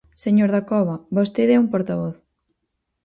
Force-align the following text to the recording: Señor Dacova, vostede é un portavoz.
Señor 0.23 0.49
Dacova, 0.51 0.95
vostede 1.17 1.53
é 1.55 1.61
un 1.63 1.67
portavoz. 1.73 2.17